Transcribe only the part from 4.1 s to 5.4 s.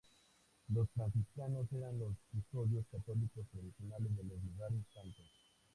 de los lugares santos.